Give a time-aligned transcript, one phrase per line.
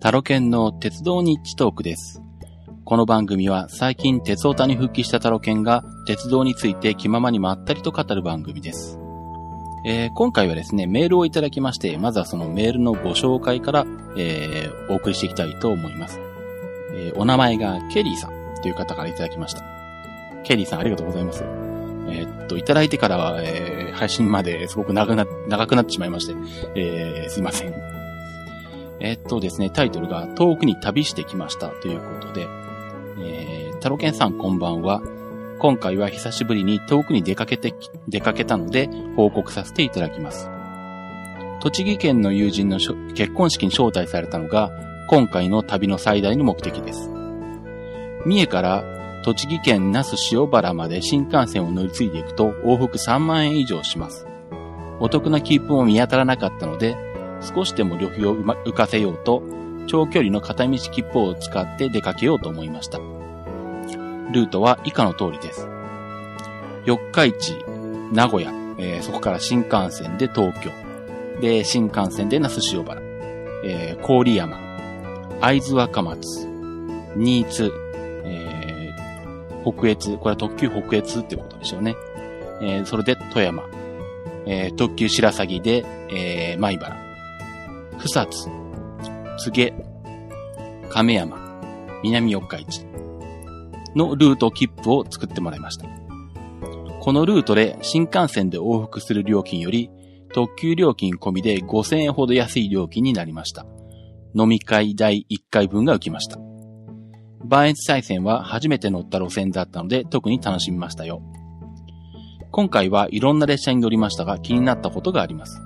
[0.00, 2.22] タロケンの鉄道日地トークです。
[2.84, 8.96] この番組は最近鉄オタに復帰したタロケンが鉄道について気ままにまったりと語る番組です。
[9.84, 13.86] えー今回はですね、メールをいただきまして、まずはそのメールのご紹介から、
[14.16, 16.20] えーお送りしていきたいと思います。
[16.94, 18.30] えーお名前がケリーさん
[18.62, 19.64] という方からいただきました。
[20.44, 21.42] ケリーさんありがとうございます。
[22.08, 26.34] えーっと、いただいてからは、えー配信まですごく長くな、長くなってしまいまして、
[26.76, 27.97] えーすいません。
[29.00, 32.48] えっとですね、タイトルが遠くに旅してきましたということで、
[33.20, 35.00] えー、タロケンさんこんばんは。
[35.60, 37.74] 今回は久しぶりに遠くに出かけて、
[38.08, 40.50] 出かけたので報告させていただきます。
[41.60, 42.78] 栃木県の友人の
[43.14, 44.70] 結婚式に招待されたのが
[45.08, 47.10] 今回の旅の最大の目的です。
[48.26, 48.84] 三重から
[49.24, 54.26] 栃木県那須塩原まで新幹線を乗り継いでいくと往復3万円以上します。
[55.00, 56.96] お得な切符も見当たらなかったので、
[57.40, 59.42] 少しでも旅費を浮かせようと、
[59.86, 62.98] 長距離の片道切符を使って出かけようと思いました。
[62.98, 65.66] ルートは以下の通りです。
[66.84, 67.56] 四日市、
[68.12, 70.70] 名古屋、えーそこから新幹線で東京。
[71.40, 73.00] で、新幹線で那須塩原。
[73.64, 74.58] えー郡山、
[75.40, 76.46] 会津若松、
[77.16, 77.72] 新津、
[78.24, 81.96] えー北越、これは特急北越ってことでしょうね。
[82.60, 83.64] えーそれで富山、
[84.46, 86.96] えー特急白鷺で、えー、米原、
[87.98, 88.48] 草津、
[89.38, 89.74] 柘植、
[90.88, 91.36] 亀山、
[92.04, 92.86] 南四日市
[93.96, 95.86] のルート切符を作ってもらいました。
[97.00, 99.90] このルートで新幹線で往復する料金より
[100.32, 103.66] 特急料金込みで5000円ほど安い料金になりました。
[104.32, 106.38] 飲み会代1回分が浮きました。
[107.44, 111.20] 磐越西線は初めて乗った路線だったので特に楽しみましたよ。
[112.52, 115.60] 今回はいろんな列車に乗りましたが気になったことがあります。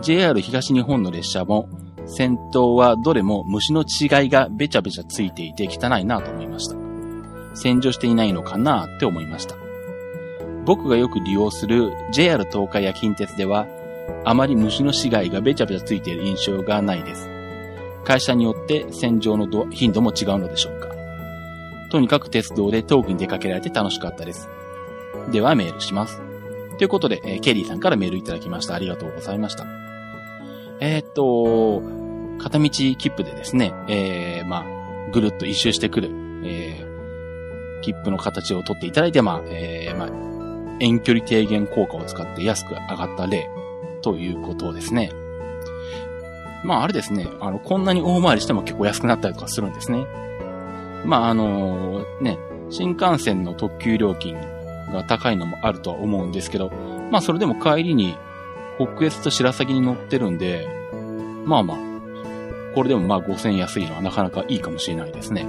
[0.00, 1.68] JR 東日本の列車も
[2.06, 6.76] 先頭はどれも虫の血がいがべちゃべちゃついていて汚いなと思いました。
[7.54, 9.56] 洗浄していないのかなって思いました。
[10.64, 13.66] 僕がよく利用する JR 東海や近鉄では、
[14.24, 17.28] あまり虫の死骸がべちゃべちゃついている印象がないです。
[18.04, 20.88] 会社によって洗浄の頻度も違うのでしょうか。
[21.90, 24.48] とにかく鉄道で遠くに出かけられて楽しかったです。
[25.30, 26.23] ではメールします。
[26.78, 28.74] ということで、えーケリーさんからメールいただきました。
[28.74, 29.66] ありがとうございました。
[30.80, 31.82] えーっと、
[32.42, 36.10] 片道切符でですね、えー、まあ、ぐるっと一周してくる、
[36.44, 40.08] えー、切符の形を取っていただいて、まあ、えー、まあ、
[40.80, 43.48] 遠距離低減効果を使って安く上がった例
[44.02, 45.12] ということですね。
[46.64, 50.06] まあ、あれですね、あの、こんなに大回りしても結構安くなったりとかするんですね。
[51.04, 52.38] まあ、あのね、
[52.70, 54.36] 新幹線の特急料金
[54.92, 56.70] が高いのもあるとは思うんですけど、
[57.10, 58.16] まあ、それでも帰りに
[58.78, 60.68] 北越と白鷺に乗ってるんで、
[61.44, 61.78] まあまあ、
[62.74, 65.42] これでもまあ5000円安いのはなかなかいいかもしれないですね。
[65.42, 65.46] う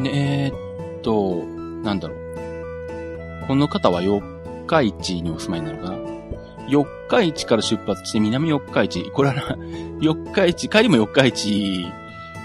[0.00, 0.02] ん。
[0.02, 1.44] で、えーっと、
[1.82, 2.18] なんだろう。
[3.46, 4.22] この方は四
[4.66, 5.98] 日市にお住まいになのかな？
[6.68, 9.56] 四日市から出発して南四日市、これは、
[10.00, 11.86] 四日市、帰りも四日市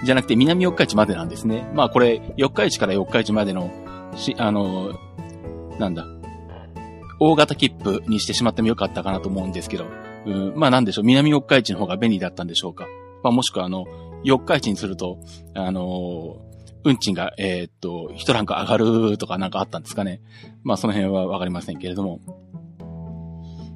[0.04, 1.70] じゃなくて南四日市までなんですね。
[1.74, 3.72] まあこれ、四日市から四日市までの、
[4.16, 4.94] し、あの、
[5.80, 6.06] なんだ、
[7.20, 9.86] 大型切符にしてしまってもよかったかなと思うんですけど、
[10.26, 12.88] うん、まあなんでしょう、南四日市の方が便利だったんでしょうか。
[13.24, 13.86] まあもしくはあの、
[14.24, 15.20] 四日市にすると、
[15.54, 16.38] あの
[16.84, 20.22] 運賃が、えーっと、一ランク上がるとかなんかあったんですかね。
[20.64, 22.20] まあその辺はわかりませんけれども。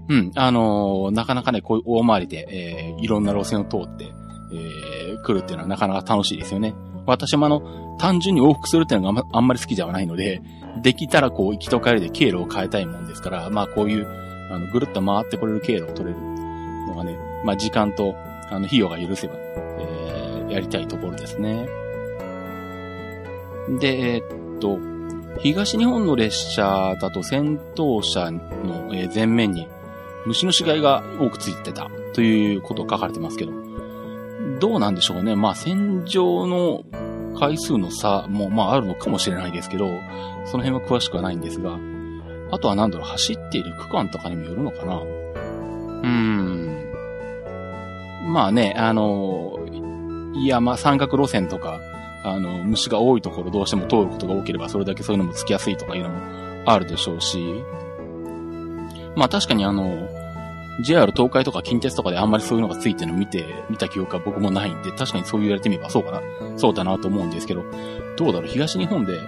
[0.09, 4.05] うん、あのなかなかね、こういう大回りで、えーいろんな路線を通って、
[4.53, 6.73] えー来るっていうのはなかなか楽しいですよね。
[7.05, 10.41] 私もあの、単純に往復するっていうのがあんまり好きではないので、
[10.81, 14.07] できたらこう、行きと帰りで経路を変えたいもんですから、まあこういう、
[14.51, 16.21] あの、ぐるっと回ってこれる経路を取れる
[16.87, 18.15] のがね、まあ時間と、
[18.49, 20.03] あの、費用が許せば、えー
[20.53, 21.67] やりたいところですね。
[23.79, 24.79] で、えーっと、
[25.39, 29.67] 東日本の列車だと先頭車のえ前面に
[30.25, 33.51] 虫の死骸が多くついてたということ書かれてますけど、
[34.59, 35.35] どうなんでしょうね。
[35.35, 36.83] まあ洗浄の
[37.37, 39.87] 回数の差もまああるのかもしれないですけど、
[40.45, 41.77] その辺は詳しくはないんですが、
[42.51, 44.97] あとはなんだろう、走っている区間とかにもよるのかな。
[44.97, 46.73] うーん。
[48.31, 49.57] まあね、あの、
[50.45, 51.79] 山、三角路線とか、
[52.23, 56.15] あの、虫が多いところどうしても通ることが多ければ、それだけそういうのもつきやすいとかいうのも
[56.65, 57.63] あるでしょうし、
[59.15, 60.07] まあ確かにあの、
[60.81, 66.21] JR 東海とか近鉄とかであんまりそういうのがついてるの見て、見た記憶は僕もないんで、確かにそう言われてみればそうかな、
[66.57, 67.63] そうだなと思うんですけど、
[68.17, 69.19] どうだろう、東日本で、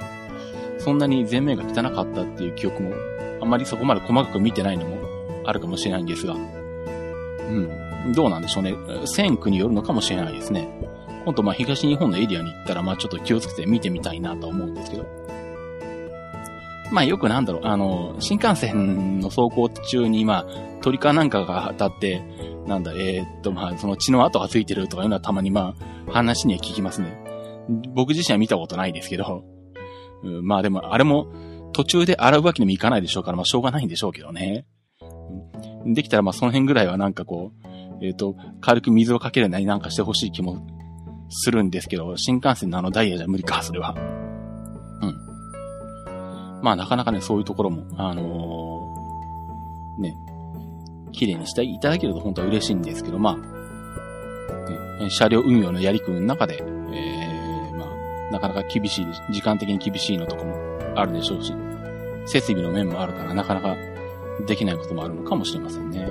[0.79, 2.93] そんなに前面が汚かったっていう記憶も、
[3.41, 4.97] あんまりそこまで細かく見てないのも
[5.45, 6.37] あるかもしれないんですが、う
[8.07, 8.13] ん。
[8.13, 8.75] どうなんでしょうね。
[9.05, 10.67] 線区によるのかもしれないですね。
[11.25, 15.24] 今度ま東日本のエリアに行ったら、まあちょっと気をつけて見てみたいなと思うんですけど。
[16.91, 20.45] まあよくなんだろう、あの、新幹線の走行中に、まあ、
[20.81, 22.21] 鳥かなんかが当たって、
[22.67, 25.75] なんだ、えー、っと、まあ、その血の跡がついてるとかいうのはたまにま
[26.07, 27.17] あ、話には聞きますね。
[27.93, 29.43] 僕自身は見たことないですけど、
[30.23, 31.27] うん、まあでも、あれも、
[31.73, 34.65] 途中で洗うわけにもいかないでしょうから、まあしょうがないんでしょうけどね。
[35.85, 40.65] できたらまあその辺ぐらいはなんかこう、えっ、ー、と、軽く水をかけるなりなんかしてほしい気も
[41.29, 44.24] するんですけど、新幹線のあのダイヤじゃ無理か、それは。
[46.65, 50.17] まあなかなかね、そういうところも、あのー、ね、
[51.11, 60.55] 綺麗にしていただけると本当は嬉しいんですけど、まあ、ね、車両運用のやりくりの中で、えー、まあ、なかなか厳しい、時間的に厳しいのとかも
[60.95, 61.53] あるでしょうし、
[62.25, 63.75] 設備の面もあるからなかなか
[64.47, 66.09] できないこともあるのかもしれませんね。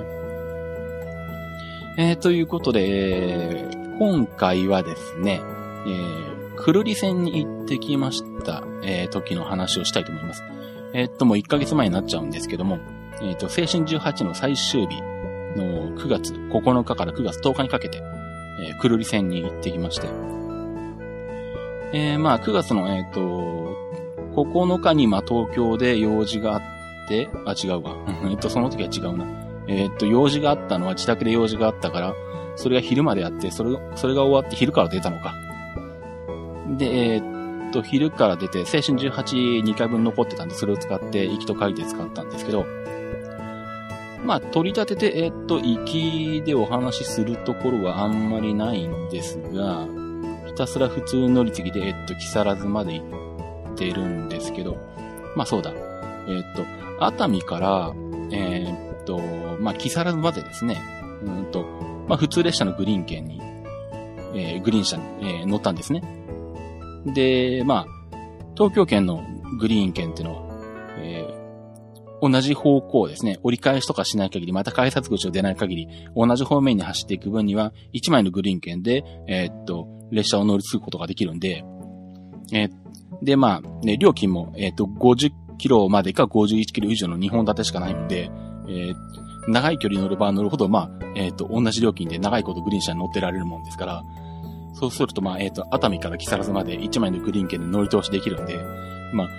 [1.97, 3.67] えー、ということで、
[3.99, 5.41] 今回はですね、
[5.85, 10.43] えー、くるり線に行ってきました、えー、時の話をしたいと思います。
[10.93, 12.79] えー、っと、もう1ヶ月前になっちゃうんですけども、
[13.21, 15.01] えっと、青春18の最終日
[15.55, 18.01] の9月9日から9月10日にかけて、
[18.61, 20.07] えー、くるり線に行ってきまして、
[21.93, 23.75] えー、まあ、9月の、えっ、と、
[24.33, 27.95] 9日に、まあ、東京で用事があって、あ、違うわ。
[28.29, 29.25] えっと、その時は違うな。
[29.67, 32.13] えっと、用事があったのは自宅で用事があったから、
[32.55, 35.33] それが昼までやって、それ、それが終わって昼から出たのか。
[36.77, 42.65] で、えー、っと、昼から出て、青春18、2回分残ってたんで、それを使って、行きと書いて使ったんですけど、
[44.25, 49.87] まあ、取り立てて、えー、っと、行きでお話しするところはあんまりないんですが、
[50.47, 53.03] ひたすら普通乗り継ぎで、えー、っと、木更津まで行
[53.73, 54.77] ってるんですけど、
[55.35, 55.71] まあそうだ。
[56.27, 56.65] えっと、
[56.99, 57.93] 熱海から、
[58.31, 59.19] えっと、
[59.59, 60.81] まあ、木更津までですね、
[61.23, 61.63] うんと、
[62.07, 63.39] まあ、普通列車のグリーン券に、
[64.33, 66.01] えー、グリーン車に、えー、乗ったんですね。
[67.05, 68.17] で、まあ、
[68.55, 69.23] 東京圏の
[69.59, 70.45] グリーン券っていうのは、
[70.97, 81.63] えー、同じ方向ですね、折り返しとかしない限り、また改札口を出ない限り、同じ方面に走っていく分には、1枚のグリーン券で、えー、っと、列車を乗り継ぐことができるんで、
[82.51, 82.71] えー、
[83.23, 88.29] で、まあ、ね、料金も、えっと、50キロまでか51キロ以上の2本立てしかないんで、
[88.67, 88.95] えー、
[89.47, 94.03] 長い距離乗れば乗るほど、まあ、えっ、と、同じ料金で長いことグリーン車に乗ってられるもんですから、
[94.75, 98.59] そうすると、まあ、えっ、ー、と、熱海から木更津まで1枚のグリーン券で乗り通しできるんで、
[99.13, 99.29] まあ、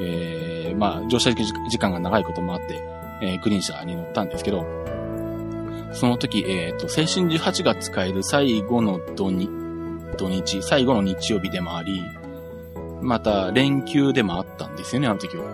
[0.00, 2.82] えー、まあ、乗車時間が長いこともあって、
[3.22, 4.66] えー、グリーン車に乗ったんですけど、
[5.92, 9.48] その時、えっ、ー、と、青春18が使える最後の土日、
[10.18, 12.02] 土日、最後の日曜日でもあり、
[13.00, 15.44] また、連休でもあったんですよね、あの時は。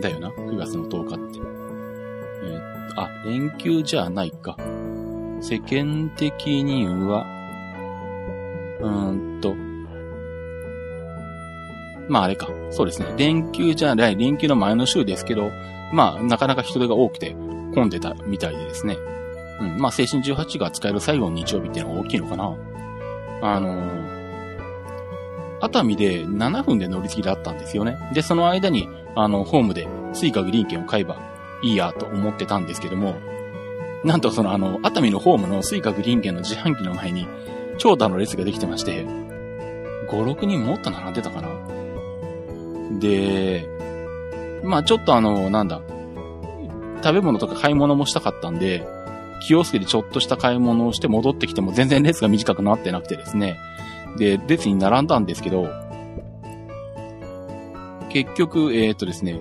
[0.00, 1.50] だよな、9月の10日って。
[2.96, 4.56] あ、連休じゃないか。
[5.40, 7.39] 世間的には、
[8.80, 9.54] うんと、
[12.08, 12.48] まああれか。
[12.70, 13.08] そうですね。
[13.16, 15.50] 連休じゃない、連休の前の週ですけど、
[15.92, 17.36] まあなかなか人手が多くて
[17.74, 18.96] 混んでたみたいでですね。
[19.60, 19.78] うん。
[19.78, 22.56] まあ青春18が使える最後の日曜日っていうのが大きいのかな。
[23.42, 24.20] あのー、
[25.60, 27.98] 熱海で7分で乗り継ぎだったんですよね。
[28.12, 31.16] で、その間に、あの、ホームで Suica グリーン券を買えば
[31.62, 33.16] いいやと思ってたんですけども、
[34.04, 37.26] なんとそのあの、熱海のホームの Suica グリーン券の自販機の前に、
[37.80, 41.48] 長蛇の列ができてまして、5、6人もっと並んでたかな。
[43.00, 43.66] で、
[44.62, 45.80] まあちょっとあの、なんだ、
[47.02, 48.86] 食べ物とか買い物もしたかったんで、
[49.46, 53.56] 気をつけてちょっとした買い物をして戻ってきても全然列が短くなってなくてですね。
[54.18, 55.66] で、列に並んだんですけど、
[58.10, 59.40] 結局、えっ、とですね、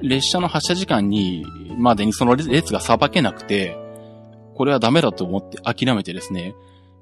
[0.00, 1.44] 列車の発車時間に、
[1.76, 3.76] までにその列がさばけなくて、
[4.54, 6.54] これはダメだと思って諦めてですね、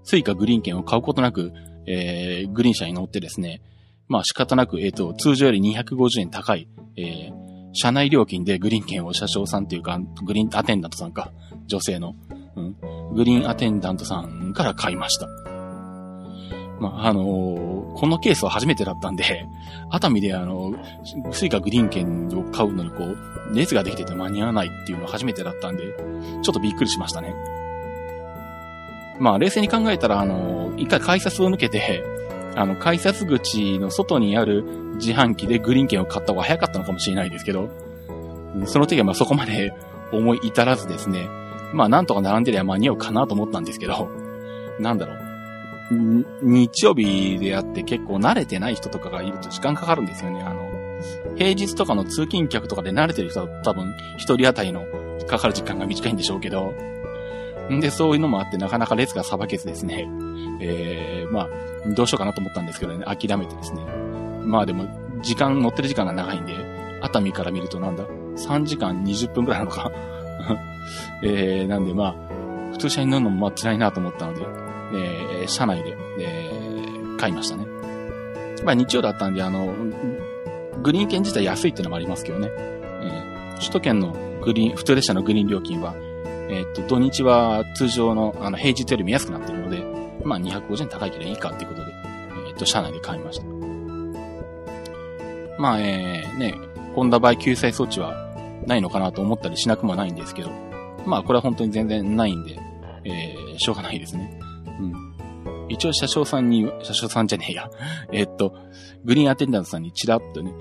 [0.06, 1.52] Suica グリーン券を買うことなく、
[1.86, 3.60] えー、グリーン車に乗ってですね、
[4.08, 11.32] まあ仕方なく、えっ、ー、と、通常より250円高い、えー、車内料金でグリーン券を車掌さんっていうか、グリーンアテンダントさんか、
[11.66, 12.14] 女性の、
[12.54, 15.26] うん、グリーンアテンダントさんから買いました。
[16.78, 19.44] まあ、あのー、このケースは初めてだったんで、
[19.90, 20.72] 熱海であの、
[21.32, 25.96] Suica グリーン券を買うのにこう、列ができてて間に合わないっていうのは初めてだったんで、
[26.42, 27.55] ちょっとびっくりしましたね。
[29.18, 32.04] まあ、冷静に考えたら、あの、一回改札を抜けて、
[32.54, 37.68] あの、改札口の外にある自販機でグリーン券を買った方が早かったのかもしれないですけど、
[38.64, 39.74] その時はまあそこまで
[40.12, 41.28] 思い至らずですね、
[41.74, 44.08] まあなんとか並んでりゃ間に合うかなと思ったんですけど、
[44.80, 45.26] なんだろう。
[46.42, 50.42] 日曜日であって結構慣れてない人とかがいると時間かかるんですよね。
[50.42, 50.68] あの、
[51.36, 54.84] 平日とかの通勤客とかで慣れてる人は多分一人当たりの
[55.26, 56.74] かかる時間が短いんでしょうけど、
[57.70, 60.08] んで、そういうのもあって、なかなか列がさばけずですね、
[60.60, 61.48] えー、まあ、
[61.94, 63.84] どうしようかなと思ったんですけどね、諦めてですね。
[64.44, 64.86] まあでも、
[65.22, 66.54] 時間、乗ってる時間が長いんで、
[67.02, 68.04] 熱海から見るとなんだ
[68.36, 69.90] ?3 時間20分くらいなのか？
[71.22, 72.14] えー、なんでまあ、
[72.72, 74.42] 普通車に乗るのもまあ辛いなと思ったので、
[74.94, 77.66] えー、車内で、えー、買いましたね。
[78.64, 79.74] まあ日曜だったんで、あの、
[80.82, 82.50] グリーン券自体安いっていうのもありますけどね。
[82.56, 85.94] えー、首都圏のグリーン、普通列車のグリーン料金は、
[86.48, 89.84] えー、っと、土日は通常の、あの、平日よりも安くなってるので、
[90.24, 91.92] まあ250円高いけどいいかっていうことで、
[92.48, 93.56] えー、っと、車内で買いました。
[95.58, 96.54] まあ、えー、ね、
[96.94, 98.14] ホンダバイ救済措置は
[98.66, 100.50] ないのかなと思ったりしなくもないんですけど、
[101.06, 102.58] まあ、これは本当に全然ないんで、
[103.04, 104.38] えー、しょうがないですね。
[104.80, 105.16] うん。
[105.68, 107.70] 一応車掌さんに、車掌さんじゃねえや。
[108.12, 108.54] えっと、
[109.04, 110.52] グリーンアテンダントさんにチラッとね、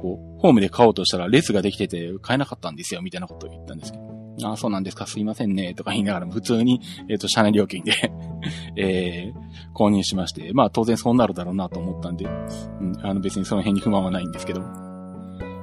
[0.00, 4.15] こう、ホームで買おうとしたら列ができてて買えなかったんですよ、みたいなことを言ったんですけど。
[4.42, 7.92] ああ、そうなんですか、すいませんね、とか言いながらも普通に、えっ、ー、と、車内料金で
[8.76, 14.60] えー、購入しまして、まあ当然そうなるだろうなと思ったんで、うん、あの別にその辺に不満はないんですけど、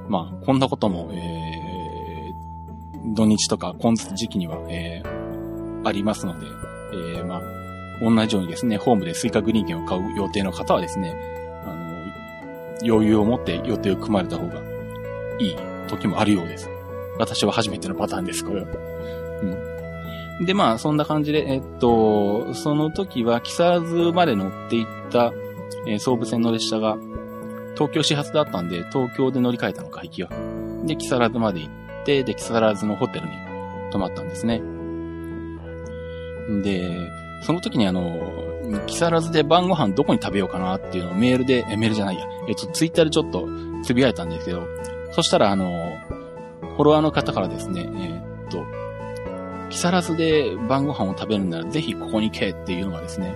[0.08, 6.46] まあ、こんなことも、えー、土日とか今時期には、えー、ありますので、
[6.92, 7.42] えー、まあ、
[8.00, 11.14] 同じようにですね、ホームでスイカグリーン券を買う予定の方はですね、
[11.64, 14.60] あの、余裕を持って予定を組まれた方が
[15.38, 15.56] いい
[15.88, 16.73] 時もあるようです。
[17.18, 18.66] 私は初めてのパターンです、これは。
[20.40, 20.46] うん。
[20.46, 25.32] で、まあ、そんな感じで、えっと、その時は、木更津まで乗っていった、
[25.86, 26.96] えー、総武線の列車が、
[27.74, 30.30] 東京始発だったんで、東京で乗り換えたのか、行きは。
[30.84, 33.32] で、木更津まで行って、で、木更津のホテルに
[33.92, 34.62] 泊まったんですね。
[36.62, 37.10] で、
[37.42, 38.20] その時にあの、
[38.86, 43.48] 木更津で晩ご飯どこに食べようかなっていうのをメールで、え、メールじゃないや、えっと、ツイッターでちょっと
[43.82, 44.66] つぶやいたんですけど、
[45.12, 45.96] そしたらあの、
[46.74, 48.64] フォロワーの方からですね、えー、っと、
[49.70, 53.34] 木更津で晩ご飯を食べるならぜひここに行けっていうのがですね、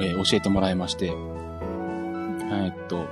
[0.00, 3.06] えー、教えてもらいまして、えー、っと、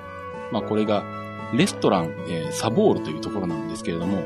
[0.53, 1.05] まあ、これが、
[1.53, 4.19] レストラン、えー、サボールというところなんですけれども、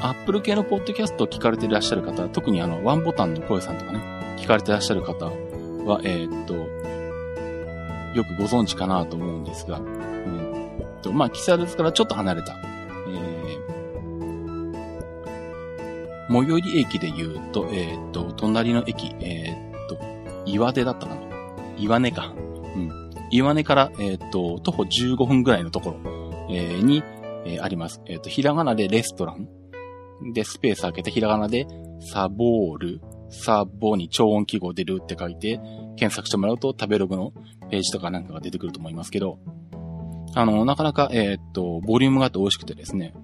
[0.00, 4.00] アップル系のポッドキャストを聞かれていらっしゃる方、特にあの、ワンボタンの声さんとかね、
[4.38, 6.54] 聞かれていらっしゃる方は、えー、っと、
[8.16, 10.56] よくご存知かなと思うんですが、うん
[11.02, 12.56] と、まあ、木更津からちょっと離れた、
[16.28, 19.98] 最寄り駅で言うと、えー、と、隣の駅、えー、と、
[20.44, 21.20] 岩手だったかな
[21.78, 22.32] 岩根か。
[22.36, 23.10] うん。
[23.30, 27.02] 岩根から、えー、と、徒歩15分ぐらいのところ、えー、に、
[27.44, 28.02] えー、あります。
[28.06, 29.48] えっと、ひらがなでレストラン。
[30.32, 31.66] で、スペース開けて、ひらがなで、
[32.12, 35.60] サボール、サボに超音記号出るって書いて、
[35.96, 37.32] 検索してもらうと食べログの
[37.70, 39.38] ページとかなんかが出てくると思いますけど、
[40.34, 43.14] あの、なかなか、え、っと、ボリュームがあって美味しくてですね、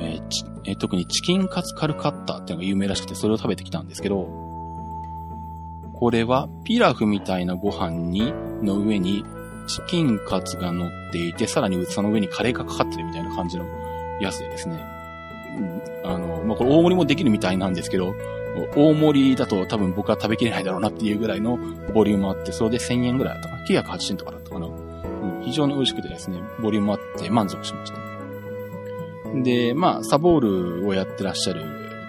[0.00, 0.20] えー
[0.64, 4.28] えー、特にチキンカツカルカッターっていうのが有名らしくて、それを食べてきたんですけど、
[5.94, 9.24] これはピラフみたいなご飯に、の上に
[9.66, 13.64] チキンカツが乗っていて、さらにその上にカレーがかかってるみたいな感じの
[14.20, 14.82] やつでですね。
[16.04, 18.14] あの、まあ、これ大盛りもできるみたいなんですけど、
[18.76, 21.58] 大盛りだと多分僕は食べきれないだろうなっていうぐらいの
[21.94, 23.64] ボリュームあって、それで1000円ぐらいだったかな。
[23.64, 24.66] 980円とかだったかな。
[24.66, 28.09] うん、非常に美味しくてですね、ボリュームあって満足しました。
[29.34, 31.62] で、まあ、サボールをやってらっしゃる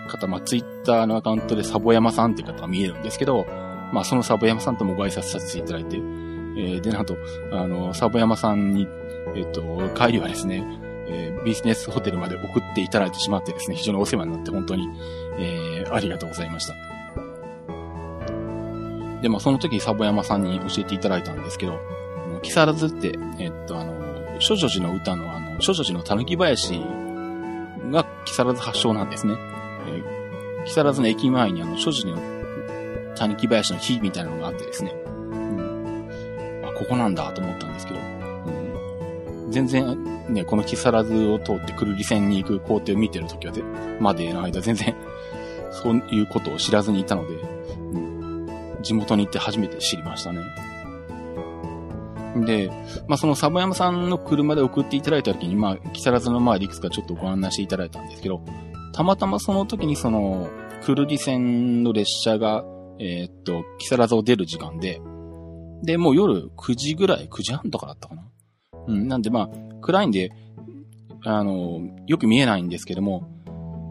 [0.08, 3.46] 方、まあ、ツイッターのアカウントでサボ山さんっていう方が見えるんですけど、
[3.94, 7.16] まあ、そのサボ山さんともご挨拶させていただいて、えー、で、なんと、
[7.52, 8.88] あの、サボ山さんに、
[9.36, 10.66] えっ、ー、と、帰りはですね、
[11.08, 14.90] えー、ビジネスホテルまで送っていただいてしまってですね、非常にお世話になって本当に、
[15.38, 16.74] えー、ありがとうございました。
[19.22, 21.80] で、まあ、その時サボ山さんに教えていただいたんですけど、
[22.42, 26.82] 木更津って、えっと、あの、諸女寺の歌のあの、諸女寺の狸林
[27.92, 29.36] が木更津発祥なんですね。
[29.88, 32.18] えー、木更津の駅前にあの、所持の
[33.16, 34.96] 谷木林の火みたいなのがあってですね。
[35.06, 36.64] うん。
[36.66, 38.00] あ、ここなんだと思ったんですけど。
[38.00, 39.52] うん。
[39.52, 43.64] 全然、ね、この木更津を通ってくるり線に行く工程を見てるときはで、
[44.00, 44.96] までの間全然、
[45.72, 48.48] そういうことを知らずにいたので、うん。
[48.82, 50.71] 地元に行って初めて知りましたね。
[52.36, 52.70] で、
[53.08, 58.42] まあ、そのサボ山さんの車で送っていただいた時に、まあ、木更津の周りいくつかちょっとご案内していただいたんですけど、
[58.94, 60.50] たまたまその時にその、
[60.86, 62.64] 久留里線の列車が、
[63.00, 65.02] えー、っと、木更津を出る時間で、
[65.84, 68.24] で、もう夜9時ぐらい、9時半とかだったかな？
[68.88, 69.50] うん、なんでまあ、
[69.82, 70.32] 暗いんで、
[71.24, 73.28] あの、よく見えないんですけども、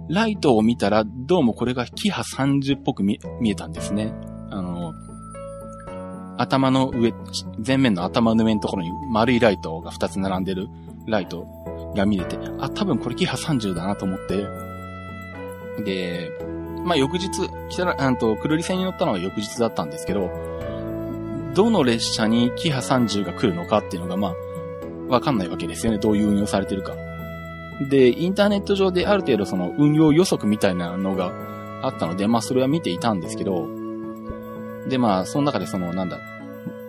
[0.09, 4.13] ライトを見たら、どうもこれがキハ30っぽく見えたんですね。
[6.41, 7.13] 頭の上、
[7.65, 10.69] 前面の頭の上のところに丸いライトが2つ並んでる
[11.07, 11.47] ライト
[11.95, 14.47] が見れて、あ、多分これキハ30だなと思って、
[15.85, 16.31] で、
[16.85, 17.29] まあ、翌日、
[17.69, 20.31] 来たら、あと、くるり線に乗ったのが翌日だったんですけど、
[21.55, 25.99] どの列車にキハ30が来るのかっていうのが、まあ、わかんないわけですよね。
[25.99, 26.95] どういう運用されてるか。
[27.91, 31.33] で、インターネット上である程度その運用予測みたいなのが
[31.83, 33.80] あったので、まあそれは見ていたんですけど、
[34.91, 36.19] でまあその中でそのなんだ、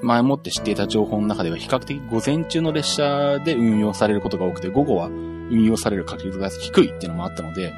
[0.02, 7.74] 前もって知っていた情報の中では比較的午前中の列車で運用されることが多くて、午後は運用される確率が低いっていうのもあったので、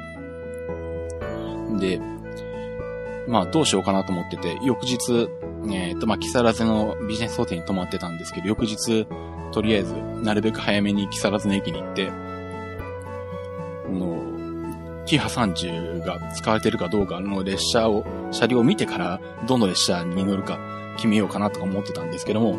[1.78, 2.00] で、
[3.28, 5.28] まあどうしようかなと思ってて、翌日、
[5.72, 9.06] えっ、ー、とまあ木更津のビジネスホテルに泊まってたんですけど、翌日、
[9.52, 12.06] とりあえず、なるべく早めに木更津の駅に行って、
[13.86, 14.33] この、
[15.06, 20.58] キハ30が使われてるかどうかの列車を、車両を見てから、どの列車に乗るか
[20.96, 22.56] 決めようかなとか思ってたんですけども、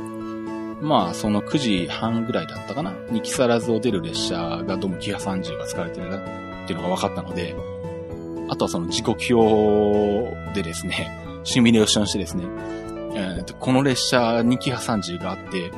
[0.81, 7.55] まあ、その9時半ぐらいだったかなに木更津を出る列車がどうもキハ30が使われてるなっていうのが分かったので、
[8.49, 12.43] あとはその時刻表でですね、 シミュレーションしてですね、
[13.15, 15.71] えー、この列車にキハ30があって、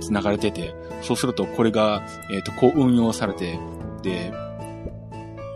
[0.00, 3.58] 繋がれてて、そうするとこれが、えっ、ー、と、こう運用されて、
[4.02, 4.32] で、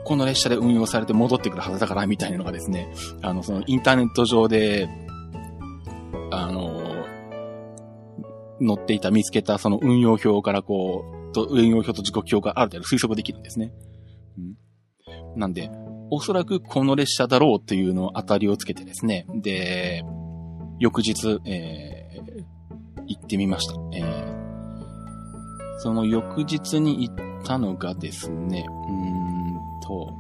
[0.07, 4.89] この列車で運用されて戻ってくるはずだから、みたいなのがですね、あの、そのインターネット上で、
[6.31, 7.05] あの、
[8.65, 13.73] 載っていた、見つけたその運用表からこう、と運用表と時刻表がある程度推測できるんですね。
[14.39, 15.73] うん、なんで、
[16.13, 20.05] おそらくこの列車だろうっていうのを当たりをつけてですね、で、
[20.79, 22.45] 翌日、えー、
[23.09, 23.75] 行ってみました。
[23.93, 29.16] えー、その翌日に行ったのがですね、うん
[29.87, 30.13] と、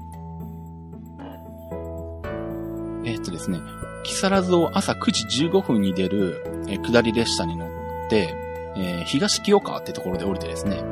[3.05, 3.61] え、っとですね、
[4.05, 8.35] 木更津を朝9時15分に出る、え、下り列車に乗って、
[8.77, 10.83] えー、東清川ってところで降りてですね、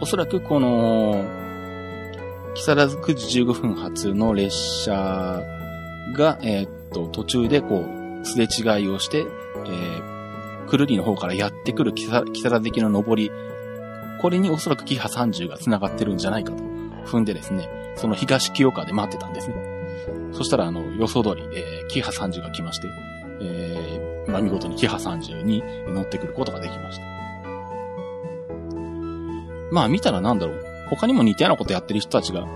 [0.00, 1.24] おそらくこの、
[2.54, 5.42] 木更津9時15分発の列車
[6.14, 7.86] が、えー、っと、途中でこ
[8.22, 13.30] う、すれ違いをして、えー、くるりの方からやってくる木更津行きの上り
[14.20, 16.62] これにおそらくキハ30が繋がってるんじゃないかと
[17.04, 19.54] 踏んでですね、その東清川で待ってたんですね。
[20.32, 22.88] そしたら、あの、予想通り、えー、キハ30が来まして、
[23.40, 27.04] えー、まあ、見事にキハ30に乗ってくることができました。
[29.70, 30.64] まあ、見たらなんだろう。
[30.90, 32.46] 他にも似たようなことやってる人たちが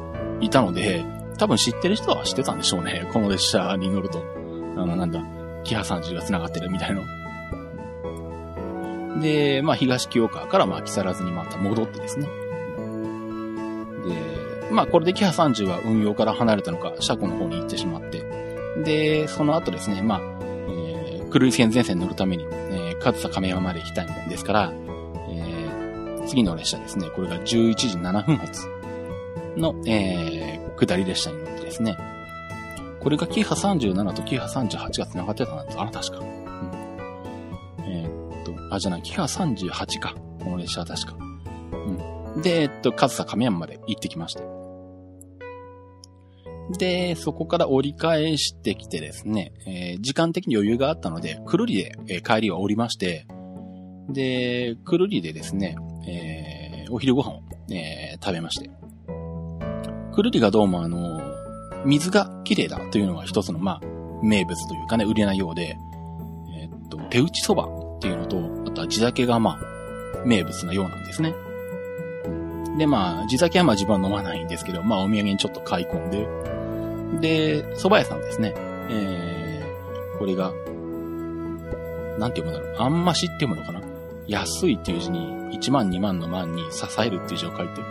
[0.40, 1.04] いたので、
[1.38, 3.08] 多分知ってる人は知ってたんでしょうね。
[3.12, 4.22] この列車に乗ると。
[4.76, 5.22] あの、なんだ、
[5.64, 7.02] キハ30が繋がってるみたいな。
[9.20, 12.28] で、まあ、東清川から、まあ、木更津にまた戻ってですね。
[14.70, 18.22] まあ、これでキハ30は運用から離れたのか、車庫の方に行ってしまって、
[18.84, 20.20] で、その後ですね、まあ、
[20.68, 24.72] えー、狂い線前線に乗るために、えー、上総亀山まで行きたいんですから、
[25.28, 28.66] えー、次の列車ですね、これが11時7分発
[29.56, 31.96] の、えー、下り列車に乗ってですね、
[33.00, 35.78] これがキハ37とキハ38が繋がってたんです。
[35.78, 36.18] あら、確か。
[36.18, 37.86] うん。
[37.86, 38.04] え
[38.42, 40.14] っとあ、じゃない、キハ38か。
[40.42, 41.16] この列車は確か。
[42.34, 42.42] うん。
[42.42, 44.55] で、えっと、上総亀山まで行ってきました。
[46.70, 53.26] で、そこから折り返してきてですね、えー、時間的に余裕があったので、くるりで、え、帰りは降りまして、
[54.08, 55.76] で、くるりでですね、
[56.08, 58.70] えー、お昼ご飯を、えー、食べまして。
[60.12, 61.20] くるりがどうもあの、
[61.84, 63.86] 水が綺麗だというのが一つの、まあ、
[64.22, 65.76] 名物というかね、売れないようで、
[66.58, 71.34] えー、っと、手打ちそばっていうのと、あとは地酒がまあ、名物なようなんですね。
[72.78, 76.26] で、まあ、地酒はまあ自分は飲まないんですけど、まあお土産にちょっと買い込んで、
[77.20, 78.54] で、蕎麦屋さんですね。
[78.90, 80.52] えー、これが、
[82.18, 82.76] なんて読むんだろう。
[82.78, 83.80] あんましって読むのかな？
[84.26, 87.84] 安いっていう字に、1万2万の万に支えるっていう字を書いてる、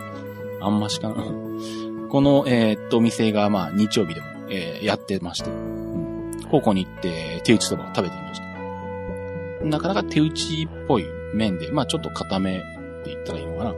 [0.60, 1.14] あんましかな。
[2.08, 6.42] この、えー、っと、お店がまあ日曜日でも、えー、やってまして、うん。
[6.50, 9.66] ここに行って手打ち蕎麦を食べてみました。
[9.66, 12.60] なかなか手打ちっぽい麺で、まあちょっと固めっ
[13.04, 13.70] て言ったらいいのかな。
[13.70, 13.74] う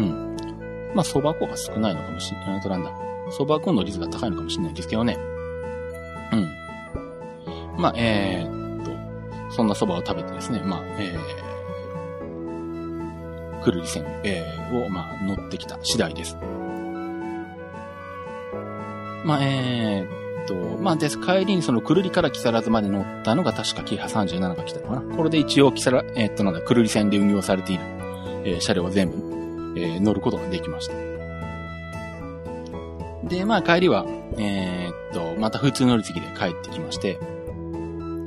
[0.00, 0.36] ん。
[0.94, 2.60] まあ蕎麦粉が少ないのかもしれない。
[2.60, 2.92] となんだ。
[3.30, 5.18] 蕎麦粉の率が高いのかもしれないですけどね。
[6.32, 7.80] うん。
[7.80, 8.92] まあ、えー、っと、
[9.54, 16.36] そんな蕎麦を食べてですね、まあ、えー、くるり線、えー、を、まあ、乗ってきた次第です。
[19.24, 21.18] まあ、えー、と、まあ、です。
[21.18, 25.16] 帰りにそのくるりから木更津まで乗ったのが確かキハ37が来たのかな。
[25.16, 27.84] これで一応木更、えー、っと、なんだ、くるり線で運用されている、
[28.44, 29.16] えー、車両は全部、
[29.80, 31.11] えー、乗ることができました。
[33.24, 34.04] で、まあ、帰りは、
[34.36, 37.18] えー、っと、また普通乗り継ぎで帰ってきまして、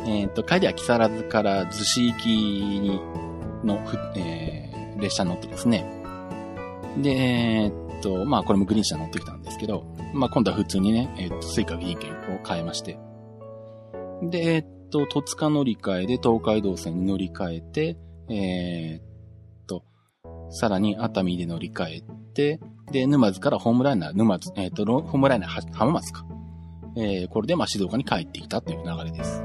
[0.06, 3.02] えー、っと、帰りは木更津から逗子行きに、
[3.64, 3.80] の、
[4.16, 5.86] えー、列車に乗ってですね。
[6.98, 12.98] で、えー、っと、まあ、これもグリーン車乗ってきたんですけど、まあ、今度は普通にね、えっ、と、 Suica G 券を買えまして。
[14.22, 17.98] で、えっと、戸塚乗り換えで東海道線に乗り換えて、
[18.30, 19.84] えー、っと、
[20.50, 22.04] さらに熱海で乗り換え
[22.34, 22.60] て、
[22.92, 26.26] で、沼津からホームライナー、沼津、えー、っと、ホームライナー浜松か。
[26.98, 29.44] えー、これでま静岡に帰ってきたという流れです。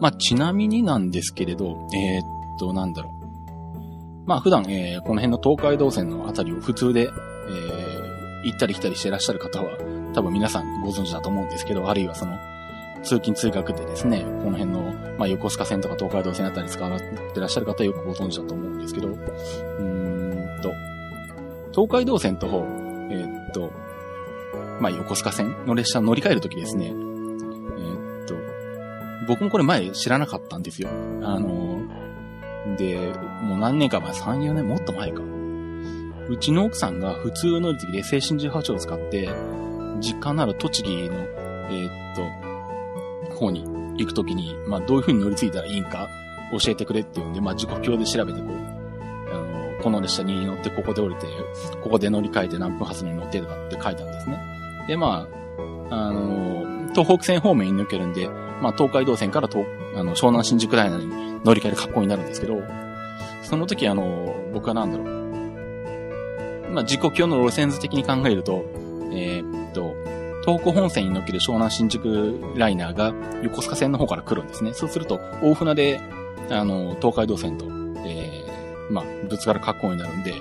[0.00, 2.22] まあ、ちなみになんですけれど、えー、っ
[2.58, 3.10] と、なんだろ
[4.24, 4.26] う。
[4.26, 9.78] まあ、普段、えー、この辺の東海道線のあたりを普通で、えー、行ったり来たりしてらっしゃる方は、
[10.14, 12.36] 多分皆さんご存知だと思うんですけど、あるいはその、
[13.02, 20.31] 通勤通学でですね、この辺の、まあ、横須賀線とか東海道線あたり使われてらっしゃる方はよくご存知だと思うんですけど、うん
[20.62, 20.72] と、
[21.72, 22.66] 東海道線と、
[23.10, 23.72] え、っと、
[24.80, 26.90] まあ、横須賀線の列車乗り換えるときですね、え、
[28.24, 28.34] っと、
[29.28, 30.88] 僕もこれ前知らなかったんですよ。
[31.22, 31.82] あの、
[32.76, 35.22] で、もう何年か前、3、4年もっと前か。
[36.28, 39.28] うちの奥さんが普通乗り継ぎで青春18を使って、
[40.00, 41.16] 実家のある栃木の、
[41.70, 42.52] えー、っと、
[43.34, 43.64] 方に
[43.98, 46.08] 行くときに、まあ、どういう風に乗り継いだらいいんか
[46.52, 48.71] 教えてくれっていうんで、まあ、時刻表で調べてこう、
[49.82, 51.26] この列車に乗ってここで降りて、
[51.82, 54.38] ここで乗り換えて何分発に乗ってとかって書いたんですね。
[54.88, 55.28] で、ま
[55.90, 62.62] あ、あの、東北線方面に抜けるんで、まあ、東海道線から東、あの、湘南新宿ライナーに乗り換える格好になるんですけど、
[63.42, 66.72] その時あの、僕はなんだろう。
[66.72, 68.64] まあ、時刻表の路線図的に考えると、
[69.12, 69.94] えー、っと、
[70.44, 74.72] 東北本線に乗ける湘南新宿ライナーが横須賀線の方から来るんですね。
[74.72, 76.00] そうすると、大船で、
[76.50, 77.66] あの、東海道線と、
[78.92, 80.34] まあ、ぶつかる格好になるんで、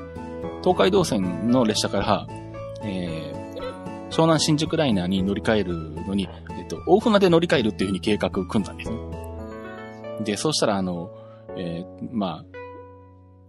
[0.61, 2.27] 東海道線の列車から、
[2.83, 5.73] えー、湘南新宿ライナーに乗り換える
[6.05, 8.97] のに、えっと、大船で乗り換えるっていうふうに計画組んだんですね。
[10.23, 11.11] で、そうしたら、あの、
[11.57, 12.45] えー、まあ、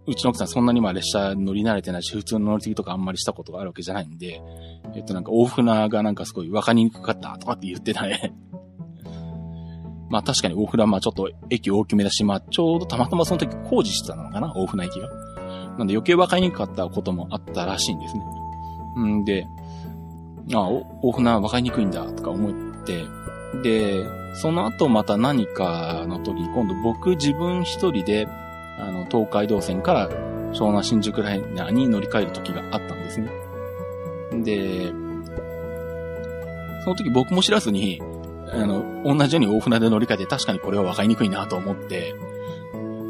[0.05, 4.41] うちの奥さんそんなにまあ列車乗り慣れてないし、普通の乗り継ぎとかあんまりしたことがあるわけじゃないんで、
[4.95, 8.33] えっとなんか大船がなんかすごい分かりにくかったとかって言ってたね。
[10.13, 15.09] まあ確かに大船はまあちょっと駅大きめだし、まあちょうどたまたまその時工事してたのかな大船駅が。
[15.79, 18.21] なんで余計分かりにくかったこともあったらしいんですね。
[19.03, 19.47] んで、
[20.53, 23.05] あ大船は分かりにくいんだとか思って、
[23.63, 28.27] で、その後また何かの時に、今度僕自分一人で、
[28.79, 30.09] あの、東海道線から
[30.53, 33.31] 湘南新宿ライナーに乗り換える時があったんですね。
[34.43, 34.91] で、
[36.83, 37.99] その時僕も知らずに、
[38.53, 42.15] あの、同じように大船で乗り換えて確かにこれは分かりにくいなと思って、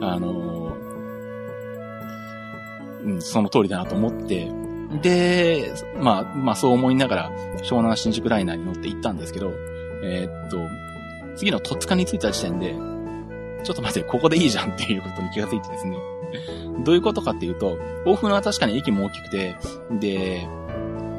[0.01, 0.77] あの、
[3.03, 4.51] うん、その通りだなと思って、
[5.01, 7.31] で、まあ、まあそう思いながら
[7.63, 9.51] 湘南新宿ライナーに乗って行ったんですけど、
[10.03, 10.57] えー、っと、
[11.35, 12.75] 次の戸塚に着いた時点で、
[13.63, 15.97] ちょっと待って、ここでいいじゃんっていうことに気がついてですね。
[16.83, 19.55] どういうことかっていうと、大船は確かに駅も大きくて、
[19.99, 20.47] で、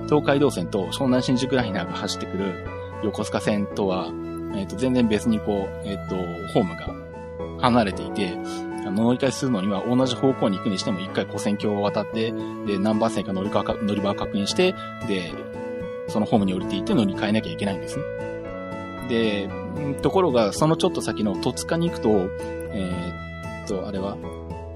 [0.06, 2.73] 東海道線と湘南新宿ライナーが走ってくる
[3.04, 4.06] 横須賀線とは、
[4.56, 6.16] えっ、ー、と、全然別にこう、えっ、ー、と、
[6.52, 6.94] ホームが
[7.60, 8.36] 離れていて、
[8.84, 12.32] 乗り換えするのには同じ方向に行くにしても一回古線橋を渡って、
[12.66, 14.74] で、何番線か乗り乗り場を確認して、
[15.08, 15.32] で、
[16.08, 18.04] そのホームに降りていって乗り換えなきゃいけないんですね。
[19.08, 19.48] で、
[20.02, 22.08] ところが、そのちょっと先の戸塚に行くと、
[22.72, 24.16] えー、っと、あれは、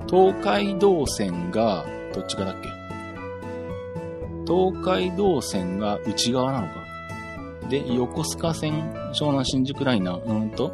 [0.09, 2.69] 東海道線が、どっち側だっけ？
[4.51, 6.78] 東海道線が内側なのか。
[7.69, 10.73] で、横須賀線、湘南新宿ライナー、うんと、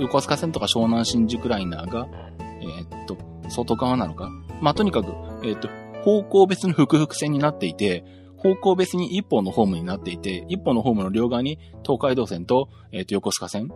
[0.00, 2.06] 横須賀線とか湘南新宿ライナーが、
[2.38, 3.16] えー、っと、
[3.48, 4.30] 外側なのか？
[4.60, 5.68] まあ、とにかく、えー、っと、
[6.02, 8.04] 方向別の複々線になっていて、
[8.36, 13.68] 方向別に一本のホームになっていて、一本のホームの両側に東海道線と、えっ、と、横須賀線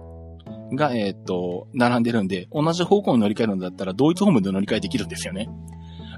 [0.74, 5.48] が、えっ、と、並んでるんで、同じ方向に乗り換えるんだったら、同一ホームで乗り換えできるんですよね。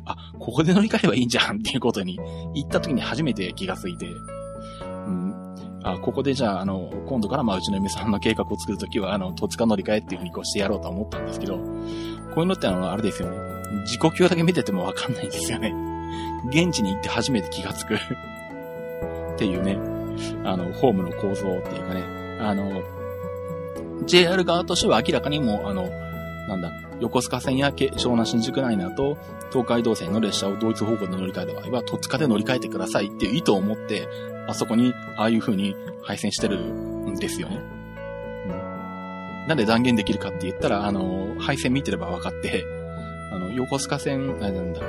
[0.06, 2.18] あ、ここで乗り換えればいいんじゃんっていうことに、
[2.54, 4.06] 行った時に初めて気がついて、
[5.82, 11.62] あ、ここでじゃあ、あの、今度からまあ、うちの嫁さんの計画を作るときは、あの、戸塚乗り換えっていうふうにこうしてやろうと思ったんですけど、こ
[12.38, 13.36] ういうのってあの、あれですよね。
[13.82, 15.74] 自己表だけ見ててもわかんないんですよね。
[16.48, 17.98] 現地に行って初めて気がつくっ
[19.36, 19.78] ていうね、
[20.44, 22.02] あの、ホームの構造っていうかね、
[22.40, 22.82] あの、
[24.06, 25.88] JR 側としては明らかにもあの、
[26.48, 29.18] なんだ、横須賀線や湘南新宿ライナーと
[29.52, 34.08] 東海道線の列車を同一方向で乗り換えた場合は、戸塚で乗り換えてくださいっていう意図を持って、
[34.48, 37.60] あそこに、ああいう風に配線してるんですよね。
[38.46, 38.48] う
[39.44, 39.46] ん。
[39.46, 42.64] なんで断言できるかって言ったら、あの、配線見てれば分かって、
[43.30, 44.80] あの、横須賀線、なんだ、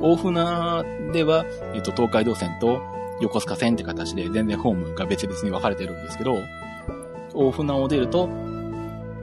[0.00, 2.80] 大船では、えっと、東海道線と
[3.20, 6.36] 横須賀線って形で全然ホームが別々に分かれてるんですけど、
[7.34, 8.28] 大船を出ると、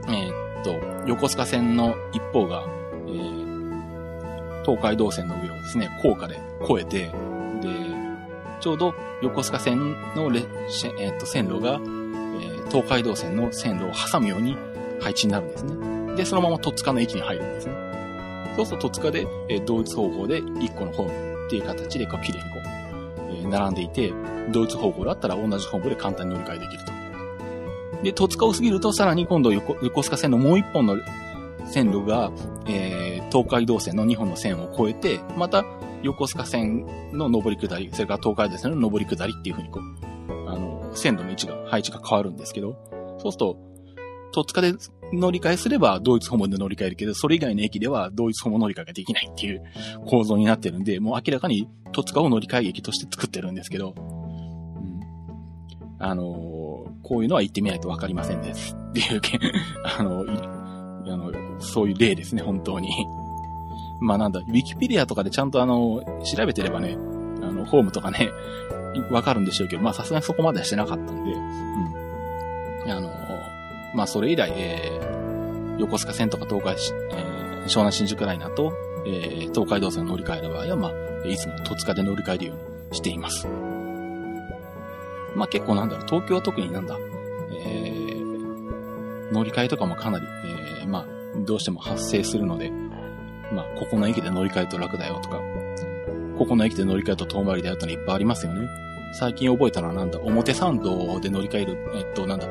[0.08, 0.74] えー、っと、
[1.06, 2.66] 横須賀線の一方が、
[3.06, 7.10] えー、東海道線の上をですね、高架で越えて、
[8.60, 10.40] ちょうど横須賀線のレ、
[10.98, 14.56] えー、と線路が、えー、東海道線の線路を挟むように
[15.00, 16.16] 配置になるんですね。
[16.16, 17.74] で、そのまま戸塚の駅に入るんですね。
[18.56, 22.60] そうすると戸塚で、えー、同一方向で1個のホームっていう形でこう綺麗にこう、
[23.30, 24.12] えー、並んでいて、
[24.50, 26.96] 同一方向だったら同じホームで簡単に乗り換えできると。
[28.02, 30.96] で、戸塚を過ぎるとさらに今度横横須賀線のもう一本の
[31.66, 32.30] 線路が、
[32.66, 35.64] えー、東海道線の2本の線を越えて、また
[36.02, 42.76] 横須賀線の上り下り、それから東海道線の上り下りっていう風にこう、あの、線路の位置が、配置が変わるんですけど、
[43.18, 43.66] そうすると、
[44.32, 44.74] 戸塚で
[45.12, 49.62] 乗り換えすれば同一訪問で乗り換えるけど、それ以外の駅では同一訪問乗り換えができないっていう
[50.06, 55.00] 構造になってるんで、もう明らかに戸塚を乗り換え駅として作ってるんですけど、うん、
[55.98, 58.76] あのー、こういうのは言ってみないとわかりませんです。
[58.90, 59.20] っていう、
[59.84, 60.24] あの、
[61.06, 62.88] あの、そういう例ですね、本当に。
[64.00, 66.96] まあなんだ、ウィキペディアとかでちゃんとあの、調べてればね、
[67.42, 68.30] あの、ホームとかね、
[69.10, 72.90] わかるんでしょうけど、まあさすがにそこまではしてなかったんで、うん。
[72.90, 73.10] あの、
[73.94, 76.76] まあそれ以来、えー、横須賀線とか東海、
[77.12, 78.72] えー、湘南新宿ライナーと、
[79.06, 83.46] えー、東海道線乗り換える場合は、まあ、いつも戸塚で乗り換えるようにしています。
[85.34, 86.96] まあ結構なんだろう、東京は特になんだ、
[87.64, 90.26] えー、乗り換えとかもかなり、
[90.80, 91.06] えー、まあ、
[91.44, 92.72] どうしても発生するので、
[93.52, 95.40] まあ、ここの駅で乗り換えると楽だよとか、
[96.38, 98.68] ここの駅で乗り換えると遠回りだよってのいっぱいありますよね。
[99.12, 102.46] 最近覚えたのはなんだ、表参道で乗り換える、えっと、なんだ、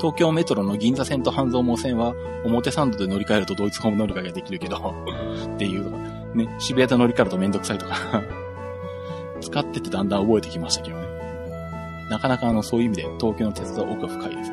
[0.00, 4.94] 東京メトロの銀座線と半蔵門線は表参道で乗り換えるとドイツホーム乗り換えができるけど
[5.54, 5.98] っていうとか、
[6.34, 8.22] ね、渋谷で乗り換えるとめんどくさいとか
[9.42, 11.04] 使っててだんだん覚えてきましたけどね。
[12.10, 14.52] なかなかあの、そういう意味で東京の鉄道は奥が深いです。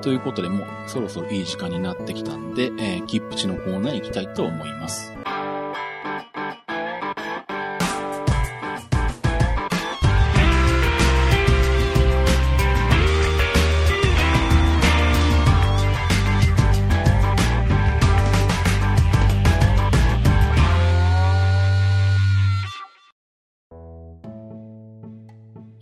[0.00, 5.12] ということで、もうそろそろいい時間になってきたんで、えー、切符地のコーナー行きたいと思います。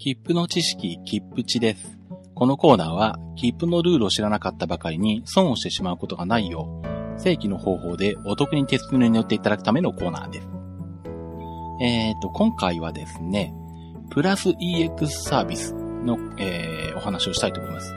[0.03, 1.99] 切符の知識、切符地です。
[2.41, 10.49] このコーナーは、切符のルールを知らなかったばかりに損をしてしまうことがないよう、正規の方法でお得に鉄道に乗っていただくためのコーナーです。
[11.83, 13.53] えっ、ー、と、今回はですね、
[14.09, 17.95] プラス EX サービスの、えー、お話をしたいと思います。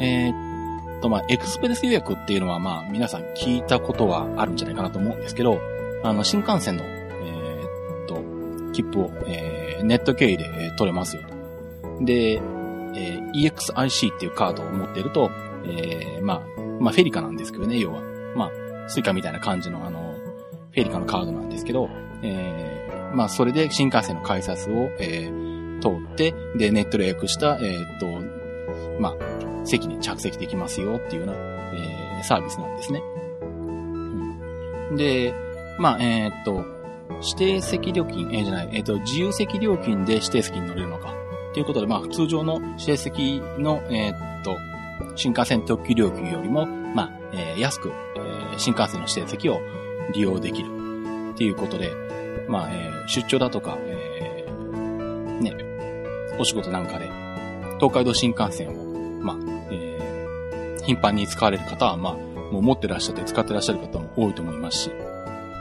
[0.00, 5.60] えー、と、まあ、エクスプレス予約っていうのは、まあ、皆さん聞いたことはあるんじゃないかなと思うんですけど、
[6.02, 12.04] あの、新幹線の、えー、っと、切符を、えー、ネット経由で、取れますよと。
[12.04, 12.42] で、
[12.96, 15.30] えー、EXIC っていうカードを持ってると、
[15.64, 18.00] えー、まあ、まあ、フェリカなんですけどね、要は。
[18.34, 20.14] まあ、スイカみたいな感じの、あの、
[20.72, 21.88] フェリカのカードなんですけど、
[22.22, 28.06] えー、まあ、それで新幹線の改札を、えー、通って、で、ネットで予約した、えー、っと、
[29.00, 33.02] まあ、席に着席できますよっていうような、えー、サービスなんですね。
[34.96, 35.34] で、
[35.78, 36.64] まあ、えー、っと、
[37.22, 41.14] 指定席料金、えー、じゃない、えー、っと、自由席料金で指定席に乗れるのか。
[41.56, 44.58] ということで、まあ、通常の指定席の、えー、っと、
[45.14, 49.62] 新幹線特急料金よりも、まあ、えー、安く、えー、新幹線の指定席を
[50.12, 50.68] 利用できる。
[51.32, 51.92] っていうことで、
[52.46, 57.08] まあ、えー、出張だとか、えー、ね、お仕事なんかで、
[57.80, 58.74] 東海道新幹線を、
[59.22, 59.36] まあ、
[59.70, 62.14] えー、頻繁に使われる方は、まあ、
[62.52, 64.90] もう持ってらっしゃって使ってらっしゃる方も多いと思いますし、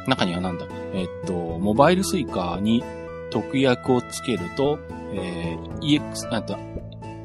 [0.07, 2.83] 中にはなんだ、えー、っと、モバイルスイカに
[3.29, 4.77] 特約をつけると、
[5.15, 6.57] えー、EX、なんと、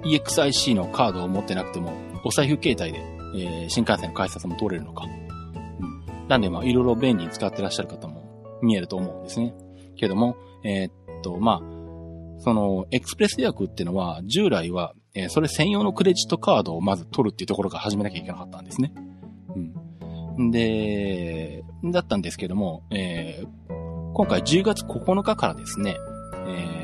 [0.04, 1.92] EXIC のカードを持ってなくても、
[2.24, 2.98] お財布携帯で、
[3.34, 5.04] えー、新幹線の改札も通れるのか。
[5.04, 6.28] うん。
[6.28, 9.54] なんで、まあ、いろいろ便利に使ってらっしゃる方も見えると思うんですね。
[9.96, 18.94] けども、えー、っと、まあ、その、エクスプレス予約っていうのは、従来は、えー、それ専用のクレジットカードをまず取るっていうところから始めなきゃいけなかったんですね。
[20.36, 20.50] うん。
[20.50, 25.96] で、だったんですけども、えー、今回10月9日からですね、
[26.46, 26.79] えー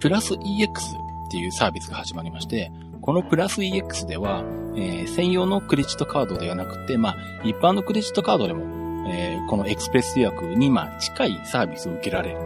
[0.00, 4.42] プラス EX っていうサービスが始まりまして、このプラス EX では、
[4.74, 8.64] えー、専用のクレジットカードではなくて、まあ、一般のクレジットカードでも、
[9.10, 12.38] えー、このエクスプレス予約に、まあ、近いサービスを受けられる。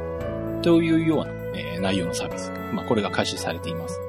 [0.63, 2.51] というような、えー、内容のサービス。
[2.73, 4.01] まあ、これが開始されています。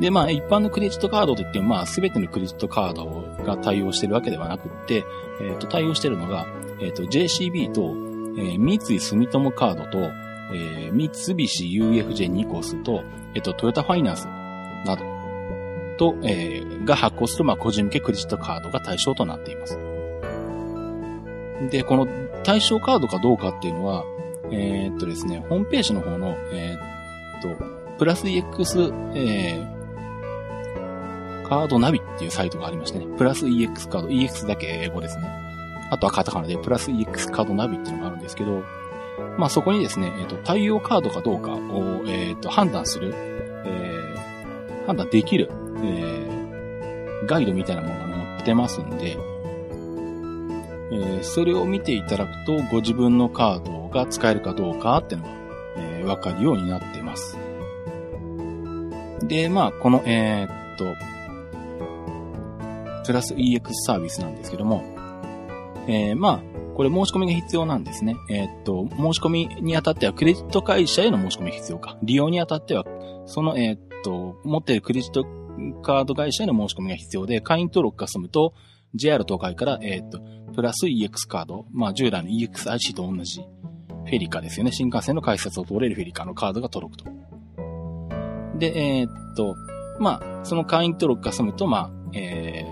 [0.00, 5.04] で、まあ、一般のクレジットカードといっても、まあ、すべてのクレジットカードが対応してるわけではなくって、
[5.40, 6.46] えっ、ー、と、対応してるのが、
[6.80, 7.80] えっ、ー、と、JCB と、
[8.38, 13.02] えー、三井住友カードと、えー、三菱 UFJ ニコスと、
[13.34, 14.26] えっと、トヨタファイナンス
[14.84, 15.04] など
[15.96, 19.78] と、えー、が発行する、まあ、個人向けクレジットカードが対象となっています。
[21.70, 22.08] で、この
[22.42, 24.04] 対象カードかどうかっていうのは、
[24.50, 27.64] えー、っとですね、ホームページの方の、えー、っと、
[27.98, 35.24] プラス EX、えー、カードナビっていうサイトがありましてね、プラス EX カード、EX だけ英語ですね。
[35.90, 38.62] あとはカタカナで、プラス EX カードナビっていうのがあるんですけど、
[39.38, 43.14] まあそこにですね、えっ、と、対応カードかどうかを、えっ、と、判断する、
[43.64, 45.50] えー、判断できる、
[45.82, 49.16] えー、ガイドみたいなものが載ってますんで、
[50.92, 55.34] えー、それを見ていただくと、ご自分のカードが使えるかどうかっていうのが、
[55.76, 57.38] えー、わかるようになってます。
[59.22, 60.84] で、まあ、この、えー、っと、
[63.06, 64.84] プラス EX サービスなんですけども、
[65.86, 66.49] えー、まあ、
[66.80, 68.16] これ申し込みが必要なんですね。
[68.30, 71.98] えー、っと、申し込みにあたってはクレジット会社への申し込みが必要か。
[72.02, 72.86] 利用にあたっては、
[73.26, 75.26] その、えー、っと、持っているクレジット
[75.82, 78.54] カード会社への申し込みが必要で、会員登録が済むと、
[78.94, 80.22] JR 東海から、えー、っと、
[80.54, 84.72] プラス EX カード、まあ、従来の EXIC と同じ、フェリカですよね。
[84.72, 87.04] 新幹線の改札を通れるフェリカのカードが届くと。
[88.58, 89.54] で、えー、っと、
[89.98, 92.69] まあ、その会員登録が済むと、まあ、えー、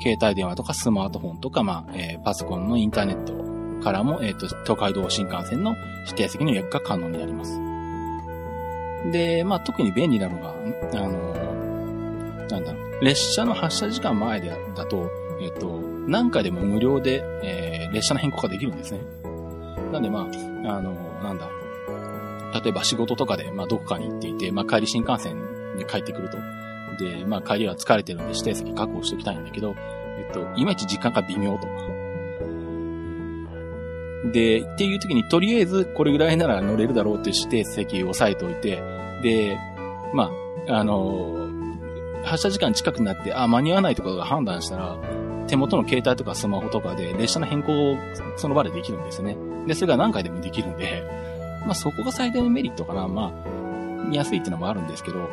[0.00, 5.74] 携帯電話とかスマートフォンとか、まあ、えー、パソコンのインターネットからも、えっ、と、東海道新幹線の
[6.06, 7.60] 指定席の予約が可能になります。
[9.12, 10.54] で、まあ、特に便利なのが、
[10.94, 11.10] あの、
[12.48, 15.10] なんだろう、列車の発車時間前でだと、
[15.40, 19.00] えっ、と、何回でも無料で、えー、列車の変更ができるんですね。
[19.92, 21.48] なんで、まあ、あの、なんだ、
[22.62, 25.36] 例えば仕事とかで、まあ、どこかに行っていて、まあ、帰り新幹線
[25.76, 26.38] に帰ってくると。
[27.04, 31.66] で、まあ、帰りは疲れてるんで指定席確保しておきたいんだけど、えっと、いまいち時間が微妙と。
[34.32, 38.82] で、っていう時に、とりあえずこれぐらいなら乗れるだろうって指定席を押さえておいて、
[39.22, 39.58] で、
[40.12, 40.30] ま
[40.68, 41.48] あ、あの
[42.24, 44.98] 発車時間近くなって、あ、間に合わないところが判断したら、
[45.46, 47.96] 手元の携帯とかスマホとかで列車の変更を
[48.36, 49.36] その場でできるんですよね。
[49.66, 51.02] で、それが何回でもできるんで、
[51.64, 53.08] まあそこが最大のメリットかな。
[53.08, 55.28] まあ、見やすいっていうのもあるんですけど、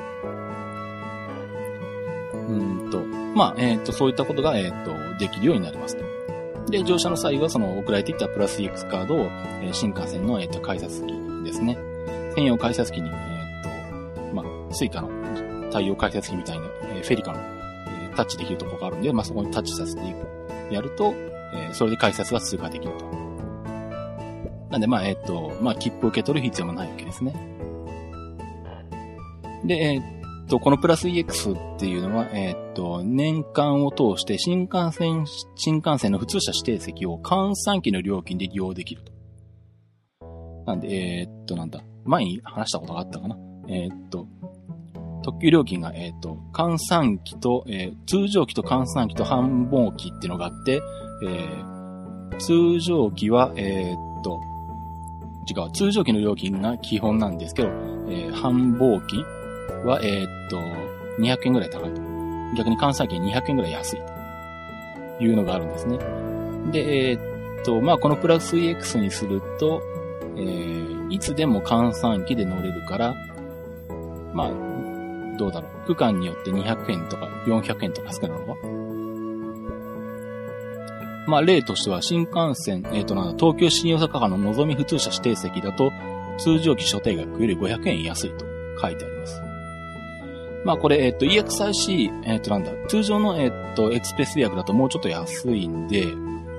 [2.47, 3.01] うんと、
[3.35, 6.03] まあ、えっ、ー、と、そういったことが、えっ、ー、と、できるようになりますと。
[6.69, 9.19] で、乗車の際は、その、送られてきたプラス EX カードを、
[9.61, 11.77] えー、新幹線の、えっ、と、改札機ですね。
[12.35, 15.09] 専用改札機に、えっ、と、まあ、スイカの
[15.71, 21.13] 対応改札機みたいな、えフェリカの、えタッチできるところがあるんで、まあ、そこにタッチさせていく、やると、
[21.53, 23.05] えそれで改札が通過できると。
[24.69, 27.33] なんで、まあ、えっ、と、まあ、切符を受け取る必要もないわけですね。
[29.65, 30.01] で、えっ、
[30.47, 39.11] と、このプラス EX っていうのは、え、っと、年間を通して新幹線、新幹線の普通車指定席を閑散期の料金で利用できると。
[40.65, 41.83] なんで、えー、っと、なんだ。
[42.05, 43.37] 前に話したことがあったかな。
[43.67, 44.27] えー、っと、
[45.23, 50.81] 特急料金が、えっと、換算機と、え通常機と換算機と繁忙機っていうのがあって、
[51.25, 54.39] え通常機は、えっと、
[55.49, 57.69] 違う、通常機の料金が基本なんですけど、
[58.09, 59.25] え繁忙機
[59.85, 60.61] は、えー、っと、
[61.19, 62.01] 200円ぐらい高いと。
[62.55, 64.01] 逆に関西圏200円ぐらい安い
[65.17, 65.97] というのがあるんですね。
[66.71, 69.81] で、えー、っと、まあ、このプラス EX にすると、
[70.35, 73.15] えー、いつでも換算機で乗れるから、
[74.33, 74.51] まあ、
[75.37, 75.87] どうだろう。
[75.87, 78.55] 区間によって200円とか400円とか少ないの？
[78.55, 78.77] か
[81.27, 85.91] まあ、例としては新幹線、えっ、ー、となんだ、東京新大阪間の望み普通車指定席だと、
[86.37, 88.45] 通常機所定額より500円安いと
[88.81, 89.46] 書いてあります。
[90.67, 96.05] まあこれ、えっ、と、EXIC、えっ、となんだ、通常の、えっ、と、エクスプレス予約だともうちょっと安いんで、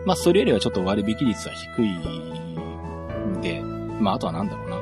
[0.07, 3.61] まあそれよりはちょっと割引率は低いんで、
[4.01, 4.77] まああとはなんだろうな。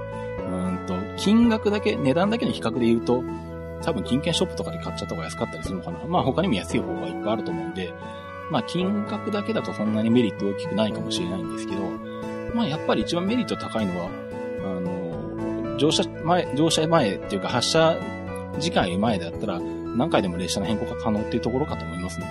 [0.68, 3.24] うんと、金額だけ、値段だけの比較で言うと、
[3.82, 5.98] 多分金券ショップとかで買っちゃった方が安かったりするのかな。
[6.06, 7.92] まあ他にも安い方がいっぱいあると思うんで、
[8.52, 11.82] まあ金額だけだとそんなにメリット大きくないかもしれないんですけど、
[12.54, 14.08] まあやっぱり一番メリット高いのは、
[14.62, 17.98] あの、乗車前、乗車前っていうか発車
[18.58, 22.26] 時間より前だったら、何回でも列車の変更が可能っていうところかと思いますね。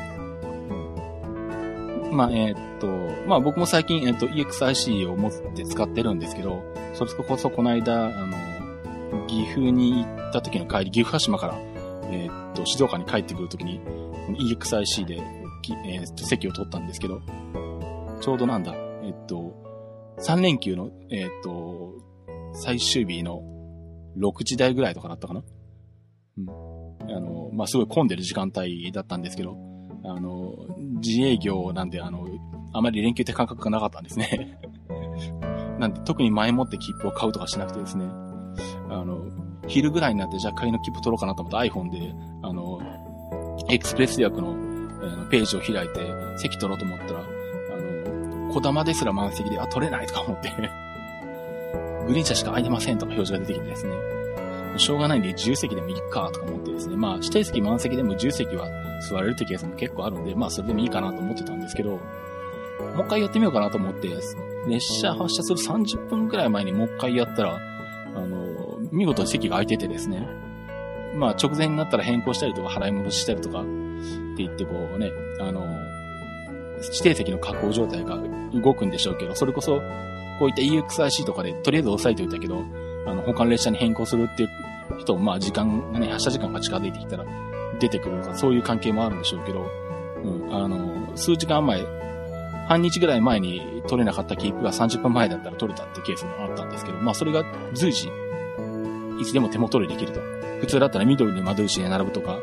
[2.12, 2.88] まあ、えー、っと、
[3.28, 8.38] まあ僕も最近、えー、っと、EXIC を持って使ってるんですけど、それこそこの間、あの、
[9.28, 11.56] 岐阜に行った時の帰り、岐阜羽島から、
[12.12, 13.82] えー、っと、静岡に帰ってくる時に、
[14.30, 15.22] EXIC で、
[15.86, 17.22] えー、席を取ったんですけど、
[18.22, 18.74] ちょうどなんだ、
[19.04, 19.54] えっと、
[20.20, 21.94] 3連休の、えっと、
[22.54, 23.42] 最終日の
[24.18, 25.44] 6時台ぐらいとかだったかな？
[26.38, 26.50] うん。
[27.16, 29.58] あの、まあ、すごい混んでる時間帯だったんですけど、
[30.04, 30.56] あの、
[31.02, 32.28] 自営業なんで、あの、
[32.74, 34.60] あまり連休って感覚がなかったんですね。
[35.80, 38.06] なんで、特に前もって切符を買うとかしなくてですね、
[38.90, 39.20] あの、
[39.68, 42.14] 昼ぐらいになってじゃあ買いの切符取ろうかなと思って iPhone で、
[42.44, 42.80] あの、
[43.70, 46.00] エクスプレス予約の、えー、ページを開いて
[46.38, 47.24] 席取ろうと思ったら、あ
[48.44, 50.52] の、小玉ですら満席で、あ、取れないとか思って
[52.08, 53.94] グリーン車しか空いてませんとか表示が出てきてですね、
[54.78, 58.70] しょうがないんで自由席でもいいかとか思ってですね、まあ指定席満席でも自由席は
[59.10, 61.98] 座れるってケースも結構あるんで、まあそれでもいいかなと思ってたんですけど、も
[62.98, 64.10] う一回やってみようかなと思って、
[64.68, 67.60] 列車発車する30分くらい前にもう一回やったら、
[68.16, 70.28] あの、見事席が空いててですね、
[71.16, 73.70] まあ直前になったら変更したりとか払い戻ししたりとかって
[74.38, 75.66] 言ってこうね、あの、
[76.82, 78.20] 指定席の確保状態が
[78.54, 79.82] 動くんでしょうけど、それこそ、
[80.40, 82.64] こういった EXIC とかでとりあえず押さえておいたけど、
[83.06, 84.50] あの、他の列車に変更するっていう
[85.00, 87.26] 人も、まあ時間がね、発車時間が近づいてきたら
[87.80, 89.66] 出てくるとか、そういう関係もあるんでしょうけど、
[90.24, 91.86] うん、あの、数時間前、
[92.68, 97.44] 半日ぐらい前に取れなかった切符が30分前だったら取れたってケースもあったんですけど、まあそれが
[97.74, 98.10] 随時、
[99.20, 100.20] いつでも手元でできると。
[100.60, 102.40] 普通だったら緑の窓口で並ぶとか、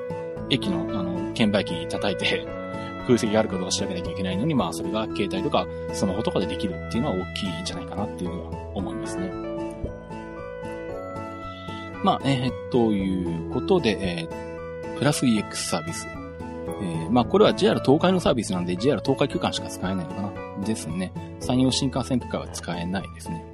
[0.51, 2.47] 駅の、あの、券売機叩いて、
[3.07, 9.42] 空席があることを調べなきゃいけないのに、まあそれが携帯とかスマホとかでできるっていうのは大きいんじゃないかなっていうのは思いますね。
[12.05, 16.07] まあ、えー、ということで、えー、プラス EX サービス。
[16.07, 20.33] えー、まあこれは JR 東海のサービスなんで JR 東海区間しか使えないのかな。
[20.65, 21.13] ですね。
[21.41, 23.45] 山陽新幹線区間は使えないですね。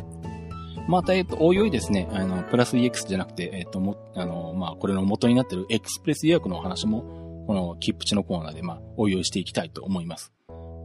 [0.88, 10.32] また、えっ、と、おいおいですね、あの、プラス EX じゃなくて、えっ、と、も、あの、まあ、これの元になってるエクスプレス予約のお話も、この切符値のコーナーで、まあ、おいおいしていきたいと思います。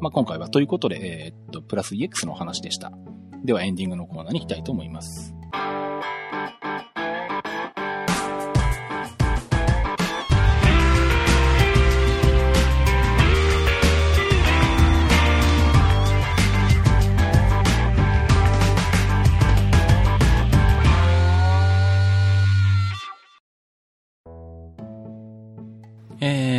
[0.02, 2.92] まあ、今回はということで、えっと、プラス EX のお話でした。
[3.46, 5.34] では、エンディングのコーナーに行きたいと思います。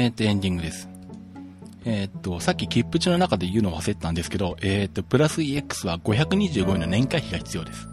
[0.05, 0.87] えー、っと、エンディングです。
[1.87, 7.89] えー、っと、さっき切符値の中で言うのを忘れてたんですけど、えー、っと、プラス EX は525円の年会費が必要です。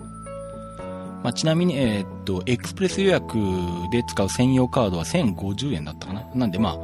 [1.24, 3.38] まあ、ちなみに、えっと、エクスプレス予約
[3.92, 6.28] で使う専用カードは1050円だったかな。
[6.36, 6.78] なんで、まあ、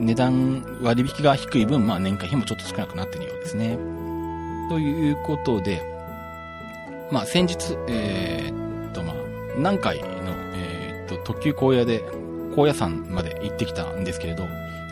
[0.00, 3.78] 値段割引が低い分、まあ、年会費もちょっと少なくなってるようですね。
[4.68, 5.80] ということで、
[7.12, 8.52] まあ、先日、え、
[8.88, 9.14] っと、まあ、
[9.56, 10.06] 南海の、
[10.56, 12.02] え、っと、特急荒野で
[12.54, 14.44] 高野山まで行ってきたんですけれど、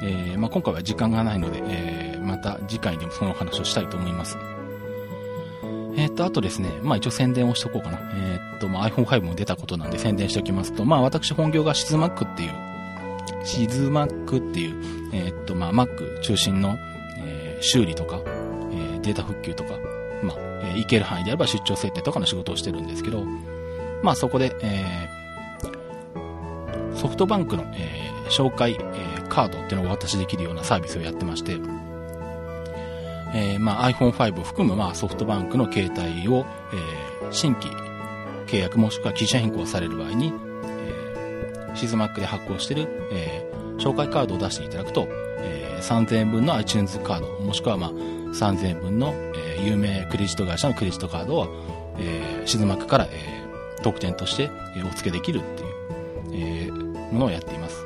[0.03, 4.37] えー、まあ、今回は時間がないので、えー、また次回でもその話をしたいと思います。
[5.97, 7.99] えっ、と、あとですね、まあ一応宣伝をしとこうかな。
[8.15, 12.53] えっ、と、まあ iPhone5 も出たことなんで宣伝しておきますと、まあ私本業がシズマックっていう、
[13.45, 14.77] シズマックっていう、
[15.13, 16.79] えっ、と、まあ Mac 中心の、
[17.19, 18.21] えー、修理とか、
[18.73, 19.71] えデータ復旧とか、
[20.23, 23.25] まあ、えー、行ける範囲であれば出張設定とかの仕事をしてるんですけど、
[24.05, 25.09] まあそこで、え
[26.99, 31.53] ソフトバンクの、えー、紹介、えー、カードっていうのをお渡しできるようなサービスをやってまして、
[33.35, 36.45] えー、まあ iPhone5 を含む、まあ、ソフトバンクの携帯を、
[37.23, 37.69] えー、新規
[38.47, 40.33] 契約もしくは機種変更される場合に、
[40.65, 51.47] えー、シズマックで発行してる、えー、紹介カードを出していただくと、えー、3000円分の iTunes カード、もしくはまあ3000円分の、えー、有名クレジット会社のクレジットカードを、
[51.99, 55.78] えー、シズマックから、えー、特典として、え、お付けできるっていう、
[57.13, 57.85] ものをやっています。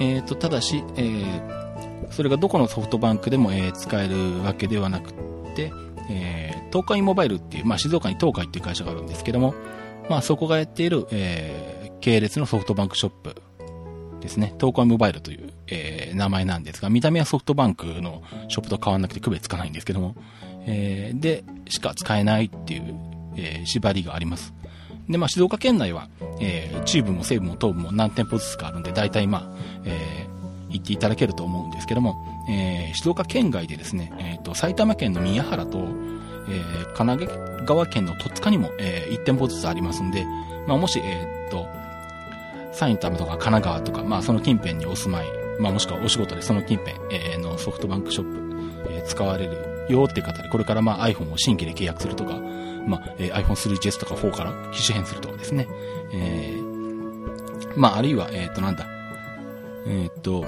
[0.00, 5.12] えっ、ー、と、ただし、えー、それがどこのソフトバンクでも、えー、使えるわけではなく
[5.54, 5.72] て、
[6.10, 9.54] えー、東海モバイルっていう、まあ、静岡に東海っていう会社があるんですけども、
[10.08, 13.42] まあ、そこがやっている、えー、系列のソフトバンクショップ
[14.20, 14.54] ですね。
[14.58, 20.14] 東海モバイルという、えー、名前なんですが、見た目はソフトバンクのショップと変わんなくて区別つかないんですけども、
[20.66, 22.94] えー、で、しか使えないっていう、
[23.36, 24.54] えー、縛りがあります。
[25.08, 26.08] で、まあ、静岡県内は、
[26.40, 29.50] えー、中部も西部も東部も何店舗ずつかあるんで、大体まあ、
[29.84, 32.16] えー、行っていただけると思うんですけども、
[32.50, 40.26] えー、静岡県外でですね、えっ、ー、と、埼玉県の宮原と、えー、神奈川県の戸塚にも、えー、1店舗ずつありますんで、
[40.66, 41.66] まあ、もし、えっ、ー、と、
[42.72, 45.26] 埼玉とか神奈川とか、まあ、その近辺にお住まい、
[45.58, 52.38] まあ、もしくはお仕事でその近辺、えー、のソフトバンクショップ、えー、使われるよっていう方で、これからまあ iPhone を新規で契約するとか、
[52.88, 55.68] まあ、え、iPhone3GS とか4から機種変するとかですね。
[56.12, 58.86] えー、まあ、あるいは、えっ、ー、と、なんだ。
[59.86, 60.44] えっ、ー、と、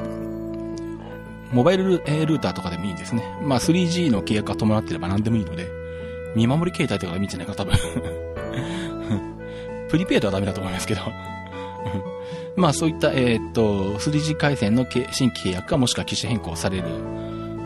[1.53, 3.24] モバイルルーターとかでもいいんですね。
[3.43, 5.68] まあ、3G の契約が伴ってれば何でもいいので、
[6.34, 7.74] 見守り携帯とかでもいいんじゃないか多分
[9.91, 11.01] プリペイドはダメだと思いますけど
[12.57, 16.84] まあ、そういった、えっ、と、3G 回線の新規契約かもしくは機種変更される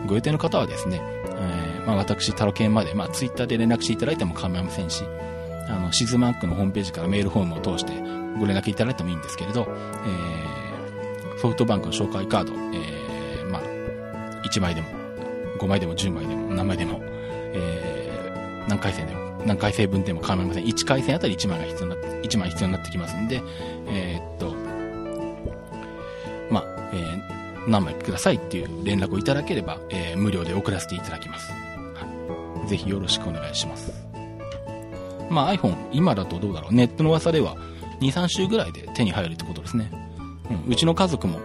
[0.07, 1.01] ご予定の方はですね、
[1.85, 5.03] まあ、私、タロケンまで、まあ、ツイッターで連絡していただいても構いませんし、
[5.69, 7.93] あの、シズマックのホームページからメールフォームを通して
[8.39, 9.67] ご連絡いただいてもいいんですけれど、
[10.05, 13.61] えー、ソフトバンクの紹介カード、えー、まあ、
[14.43, 14.87] 1枚でも、
[15.59, 20.65] 5枚でも10枚でも何枚でも、えー、何回戦でも何回生分でも構いません。
[20.65, 23.41] 1回線あたり1枚が必要になって、1枚必要になってきますんで、
[23.87, 24.55] えー、っと、
[26.51, 29.79] まあ、えー、何枚くださいっていう連絡をいただければ、
[30.15, 31.51] 無料で送らせていただきます。
[31.51, 32.67] はい。
[32.67, 33.91] ぜひよろしくお願いします。
[35.29, 36.73] まあ iPhone、今だとどうだろう。
[36.73, 37.55] ネットの噂では
[37.99, 39.91] 2、3週ぐらいで手に入るってことですね。
[40.49, 41.39] うん、うちの家族も、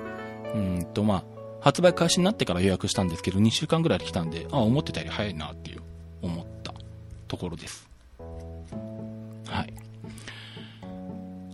[0.55, 1.25] うんとまあ、
[1.61, 5.83] 発売開始になってから予約したんですけど、2週間ぐらいで来たんで、あ、思ってたより早いなっていう、
[6.23, 6.75] 思った
[7.29, 7.89] ところです。
[9.47, 9.75] はい。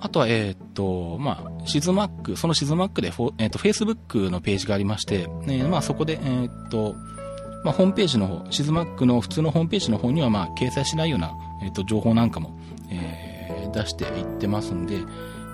[0.01, 6.95] あとは、えっ、と、まあ、シズマック、そのシズマックでフォ、えっ、ー、と、Facebook のページがありまして、ね、まあ、そこで、えっ、と、
[7.65, 12.59] まあ、ホームページの方、シズマックの普通のホームページの方には、まあ、掲載しないような、えっ、と、情報なんかも、
[12.91, 14.99] えー、出していってますんで、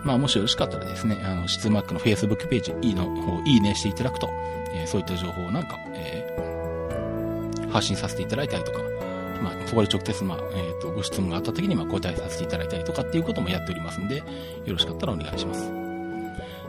[0.04, 4.28] まあ、もしよろしかったらですね、あの、シズマックの Facebook ページ、いいの方、いいねしていただくと、
[4.74, 8.80] え、そういった情報なんか、えー、発信させていただいたりとか、
[9.42, 14.24] まあ、そこで直接、まあ、えっ、ー、と、ご質問があった時に、まあ、答えさせていただいたりとかっていうこともやっておりますんで、よ
[14.68, 15.70] ろしかったらお願いします。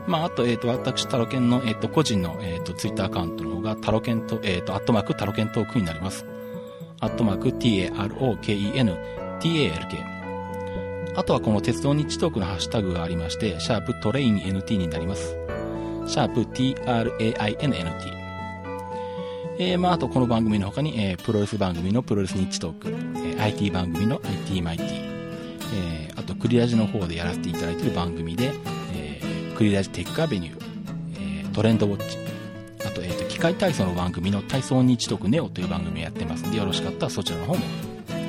[0.06, 6.26] まあ、あと、えっ、ー、と、私、タロケンの、えっ、ー、と、個人の、えっ、と、ツイッターアカウントの方が、タロケンと、えっ、と、アットマーク、タロケントークになります。
[7.00, 8.98] アットマーク、t-a-r-o-k-e-n、
[9.40, 10.14] t-a-l-k。
[11.16, 15.36] あとはこの鉄道日トークのハッシュタグがありまして、シャープトレイン NT になります。
[16.06, 18.23] シャープ TRAINNT。
[19.56, 24.88] えー、まあ、あとこの番組の他に、えー、プロレス番組のプロレス日トーク、えー、IT 番組の IT マイティ、
[26.08, 28.52] えー、あとクリラジの方でやらせていただいている番組で、
[28.94, 30.62] えー、クリラジテックアベニュー、
[31.18, 32.18] えー、トレンドウォッチ、
[32.84, 37.60] あと、えーと、機械体操の番組の体操日トークネオという番組をやってますんで、よろしかったらそちらの方も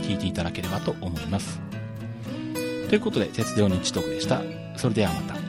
[0.03, 1.59] 聞いていただければと思います。
[2.88, 4.43] ということで、鉄道日トークでした。
[4.78, 5.45] それではまた。